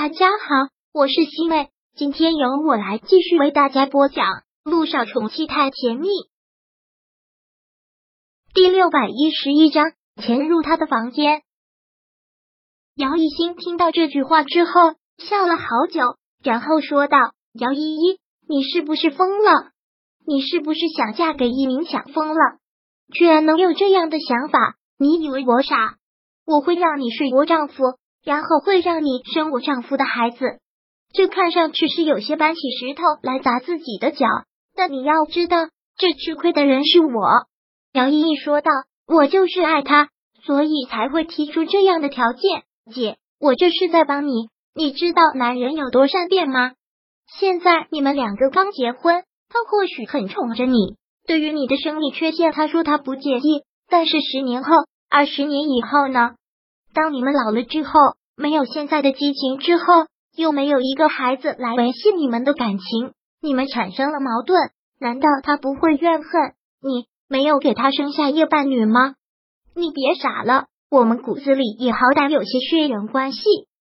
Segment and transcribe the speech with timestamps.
[0.00, 4.26] 大家好，我是西妹，今天由我来继续为大家播讲
[4.62, 6.06] 《路上宠妻太甜蜜》
[8.54, 9.90] 第六百一十一章。
[10.22, 11.42] 潜入他的房间，
[12.94, 14.70] 姚一新听到这句话之后
[15.16, 17.18] 笑了好久，然后说道
[17.58, 19.72] ：“姚依依，你是不是疯了？
[20.24, 22.58] 你是不是想嫁给一鸣想疯了？
[23.12, 24.76] 居然能有这样的想法？
[24.96, 25.96] 你以为我傻？
[26.44, 27.74] 我会让你睡我丈夫？”
[28.28, 30.58] 然后会让你生我丈夫的孩子，
[31.14, 34.26] 这看上去是有些搬起石头来砸自己的脚。
[34.76, 35.56] 但你要知道，
[35.96, 37.46] 这吃亏的人是我。
[37.94, 38.70] 姚依依说道
[39.08, 40.10] ：“我就是爱他，
[40.44, 42.64] 所以才会提出这样的条件。
[42.92, 44.50] 姐，我这是在帮你。
[44.74, 46.72] 你知道男人有多善变吗？
[47.38, 53.62] 现在你们两个刚结婚，他或许很宠着你，对于你的生理缺陷，他说他不介意。
[53.88, 54.70] 但是十年后、
[55.08, 56.32] 二十年以后呢？
[56.92, 57.92] 当你们老了之后。”
[58.38, 60.06] 没有现在的激情之后，
[60.36, 66.30] 又没有一个孩子来维系你们的感情，你们产生了矛盾，难道他不会怨恨
[66.80, 69.16] 你没有给他生下夜伴侣吗？
[69.74, 73.40] 你别傻了，我们骨子里也好歹有些血缘关系，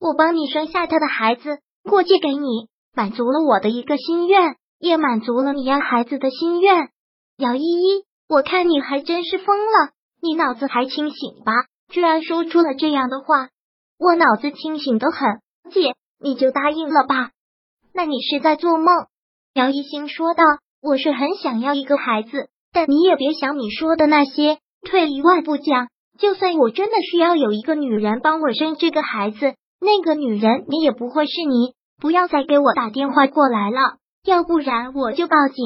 [0.00, 6.88] 我帮你生下他的孩子，过继给你，满足了我的一个心愿，也满足了你要孩子的心愿。
[7.36, 9.90] 姚依依，我看你还真是疯了，
[10.22, 11.52] 你脑子还清醒吧？
[11.90, 13.50] 居然说出了这样的话。
[13.98, 17.30] 我脑子清醒的很，姐，你就答应了吧。
[17.92, 18.86] 那你是在做梦？
[19.54, 20.44] 姚一星说道。
[20.80, 24.58] 我是很想要一个孩子，但你也别想你说的那些。
[24.88, 25.88] 退一万步讲，
[26.20, 31.74] 就算我真的需要有一个女人帮我生这个孩子，那个女人你也不会是你。
[32.00, 35.64] 不要再给我打电话过来了，要不然我就报警。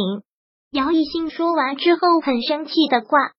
[0.71, 3.33] 姚一星说完之后，很生气的挂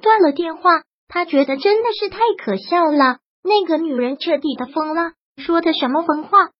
[0.00, 0.70] 断了电话。
[1.08, 3.18] 他觉得真的是太可笑了。
[3.48, 6.50] 那个女人彻底的疯了，说的什么疯话？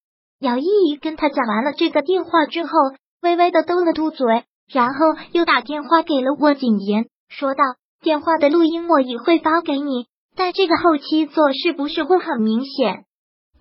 [0.41, 2.71] 姚依依跟他讲完了这个电话之后，
[3.21, 4.95] 微微的嘟了嘟嘴，然后
[5.33, 7.63] 又打电话给了温景言，说道
[8.01, 10.07] ：“电话的录音我也会发给你，
[10.37, 13.05] 但这个后期做是不是会很明显？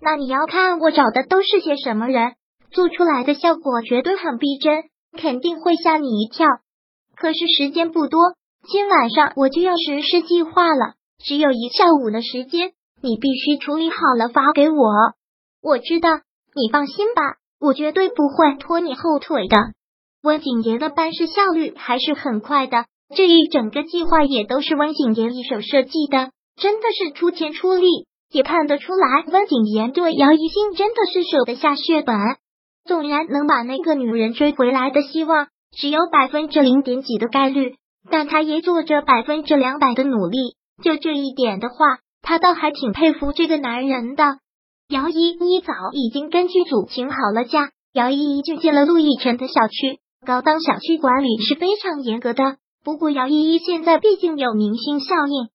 [0.00, 2.34] 那你要看我找的都是些什么人，
[2.70, 4.84] 做出来的效果绝对很逼真，
[5.18, 6.46] 肯定会吓你一跳。
[7.16, 8.20] 可是时间不多，
[8.70, 12.70] 今晚上我就要实施计划了，只有一下午的时间。”
[13.00, 14.76] 你必须处理好了发给我，
[15.62, 16.10] 我知道，
[16.54, 19.56] 你放心吧，我绝对不会拖你后腿的。
[20.22, 27.86] 温景言的办事效率还是很快的，这一整个计划也都是温景言一手设计的，真的是出钱出力，
[28.32, 32.16] 也看得出来温景言对姚一星真的是舍得下血本。
[32.84, 37.76] 纵然能把那个女人追回来的希望只有百分之零点几的概率，
[38.10, 40.56] 但他也做着百分之两百的努力。
[40.82, 41.76] 就这一点的话。
[42.22, 44.38] 他倒还挺佩服这个男人的。
[44.88, 50.00] 姚依依早已经跟剧组请好了假，姚依依就进了陆亦辰的小区。
[50.26, 55.48] 高档小区管理是非常严格的，不过姚依依现在毕竟有明星效应，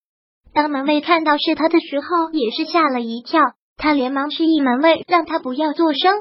[0.54, 3.42] 当门卫看到是他的时候，也是吓了一跳。
[3.76, 6.14] 他连忙示意门卫让他不要做声。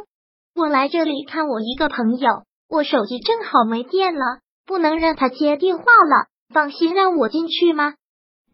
[0.54, 6.28] 我来这里看我一个朋友，我手机正好没电了，不能让他接电话了。
[6.52, 7.94] 放心，让我进去吗？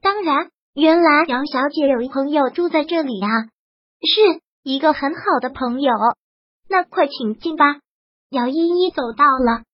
[0.03, 0.51] 当然。
[0.79, 3.51] 原来姚小姐有一朋友住在这里啊，
[4.01, 5.93] 是一个很好的朋友。
[6.69, 7.65] 那快请进吧。
[8.31, 9.65] 姚依依走到了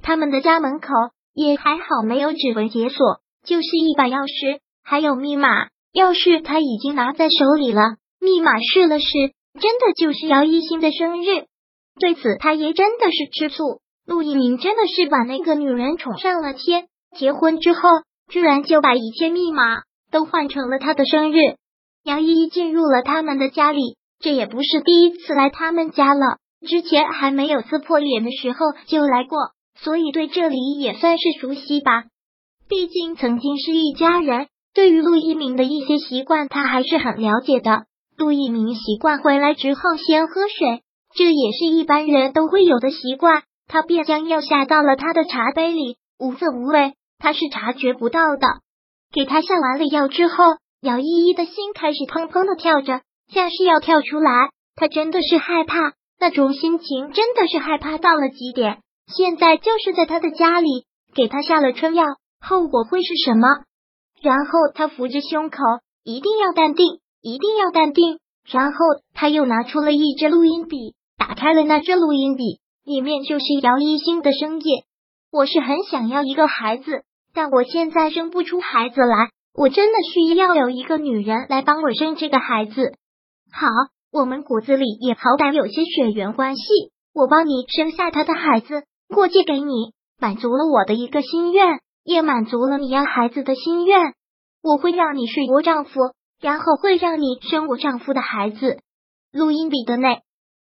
[0.00, 0.88] 他们的家门口，
[1.34, 5.66] 也还好没有指纹解锁，就是一把钥匙，还有密码。
[5.92, 9.06] 钥匙他已经拿在手里了，密码试了试，
[9.60, 11.44] 真的就是姚一新的生日。
[12.00, 13.82] 对此，他也真的是吃醋。
[14.06, 16.88] 陆一鸣真的是把那个女人宠上了天，
[17.18, 17.80] 结婚之后
[18.30, 19.82] 居然就把一切密码。
[20.10, 21.36] 都换成了他的生日。
[22.04, 26.38] 杨依依进入了他们的家里，这也不是第一次来他们家了。
[26.66, 29.38] 之前还没有撕破脸的时候就来过，
[29.78, 32.04] 所以对这里也算是熟悉吧。
[32.68, 37.84] 毕竟曾经是一家人，对于陆一鸣的一些习惯，他还是很了解的。
[38.16, 40.82] 陆一鸣习惯回来之后先喝水，
[41.14, 43.42] 这也是一般人都会有的习惯。
[43.68, 48.46] 他便将药下到了他的茶杯里，无色无味，他是察觉不到的。
[49.12, 50.44] 给他下完了药之后，
[50.82, 53.00] 姚依依的心开始砰砰的跳着，
[53.32, 54.50] 像是要跳出来。
[54.76, 58.78] 他真的是害怕，那种心情真的是害怕到了极点。
[59.12, 60.84] 现在就是在他的家里，
[61.14, 62.04] 给他下了春药，
[62.40, 63.48] 后果会是什么？
[64.22, 65.58] 然后他扶着胸口，
[66.04, 68.18] 一定要淡定，一定要淡定。
[68.44, 68.78] 然后
[69.14, 74.82] 他又拿出了一支录音笔，打开了那支录音笔，里面就是姚一星的声音。
[75.32, 77.04] 我是很想要一个孩子。
[77.34, 82.94] 但我现在生不出孩子来，我真的需要有一个女人来帮我生这个孩子。
[83.52, 83.66] 好，
[84.12, 86.62] 我们骨子里也好歹有些血缘关系。
[87.14, 94.14] 我帮你生下他的孩子，过继给你，满足了我的一个心愿，也满足了你要孩子的心愿。
[94.62, 96.00] 我会让你睡我丈夫，
[96.40, 98.78] 然后会让你生我丈夫的孩子。
[99.32, 100.22] 录音笔的内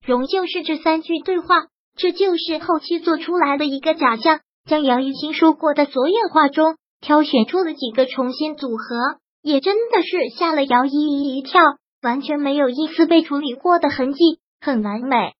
[0.06, 11.62] 容就是这三句对话，这就是后期做出来的一个假象，将姚一新说过的所有话中挑选出了几个重新组合，也真的是吓了姚依依一跳，
[12.02, 15.34] 完全没有一丝被处理过的痕迹，很完美。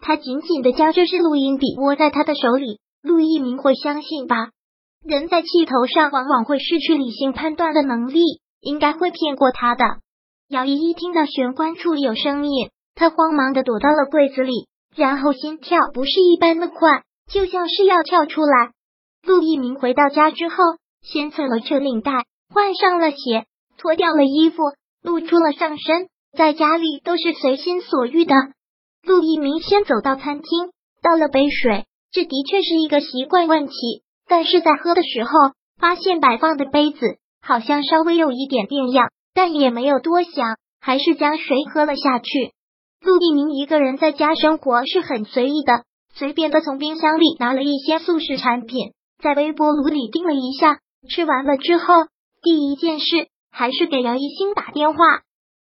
[0.00, 4.50] 他紧紧的将这支录音笔握在他的手里，陆一鸣会相信吧？
[5.02, 8.20] 人在气头上，往往会失去理性判断的能力，
[8.60, 9.84] 应该会骗过他的。
[10.48, 18.72] 姚依依听到玄关处有声音，她慌忙的躲到了柜子里，然后心跳不是一般的快，就像是要跳出来。
[19.22, 20.56] 陆一鸣回到家之后，
[21.02, 22.12] 先扯了扯领带，
[22.52, 23.46] 换上了鞋，
[23.78, 24.62] 脱掉了衣服，
[25.02, 28.34] 露出了上身，在家里都是随心所欲的。
[29.02, 30.70] 陆一鸣先走到餐厅，
[31.02, 33.72] 倒了杯水，这的确是一个习惯问题。
[34.26, 35.30] 但是在喝的时候，
[35.78, 36.98] 发现摆放的杯子
[37.42, 42.52] 好像稍微有一点变样，但也没有多想，还是将水喝了下去。
[43.02, 45.84] 陆一鸣一个人在家生活是很随意的，
[46.16, 50.78] 随便的从冰箱里拿了一些速食产品，在微波炉里叮了一下，
[51.08, 51.94] 吃完了之后，
[52.42, 54.98] 第一件事还是给姚一星打电话。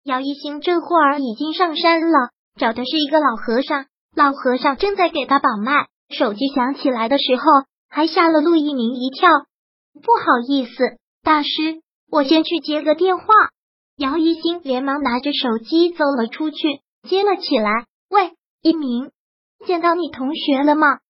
[0.04, 5.86] 姚一星这会儿已经上山了，找的是一个老和尚，老和尚正在给他把脉。
[6.10, 7.42] 手机响起来的时候。
[7.90, 9.30] 还吓了陆一鸣一跳，
[9.94, 11.80] 不好意思，大师，
[12.12, 13.24] 我先去接个电话。
[13.96, 17.86] 姚一星连忙拿着手机走了出去，接了起来。
[18.10, 19.10] 喂，一鸣，
[19.66, 21.00] 见到你同学了吗？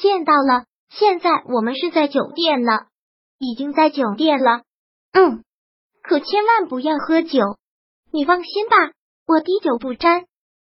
[0.00, 2.86] 见到了，现在我们是在酒店呢，
[3.38, 4.62] 已经在酒店了。
[5.12, 5.44] 嗯，
[6.02, 7.40] 可千万不要喝酒，
[8.10, 8.76] 你放心吧，
[9.26, 10.24] 我滴酒不沾。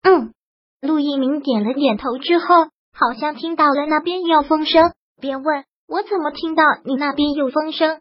[0.01, 0.33] 嗯，
[0.81, 2.45] 陆一鸣点了点头之后，
[2.93, 4.93] 好像听到了那边有风声。
[5.21, 7.99] 便问我怎么听到你那边有风声，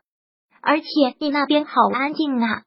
[0.61, 0.87] 而且
[1.19, 2.63] 你那边好安静啊。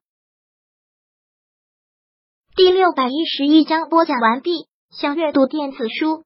[2.55, 4.67] 第六百一十一章播讲完毕。
[4.91, 6.25] 想阅读电子书，